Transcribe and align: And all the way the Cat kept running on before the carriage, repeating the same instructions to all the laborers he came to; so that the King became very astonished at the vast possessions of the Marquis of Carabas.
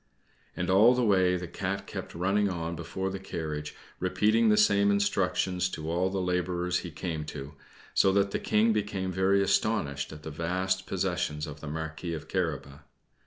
And 0.57 0.71
all 0.71 0.95
the 0.95 1.05
way 1.05 1.37
the 1.37 1.47
Cat 1.47 1.85
kept 1.85 2.15
running 2.15 2.49
on 2.49 2.75
before 2.75 3.11
the 3.11 3.19
carriage, 3.19 3.75
repeating 3.99 4.49
the 4.49 4.57
same 4.57 4.89
instructions 4.89 5.69
to 5.69 5.91
all 5.91 6.09
the 6.09 6.19
laborers 6.19 6.79
he 6.79 6.89
came 6.89 7.23
to; 7.25 7.53
so 7.93 8.11
that 8.13 8.31
the 8.31 8.39
King 8.39 8.73
became 8.73 9.11
very 9.11 9.43
astonished 9.43 10.11
at 10.11 10.23
the 10.23 10.31
vast 10.31 10.87
possessions 10.87 11.45
of 11.45 11.59
the 11.61 11.67
Marquis 11.67 12.15
of 12.15 12.27
Carabas. 12.27 12.79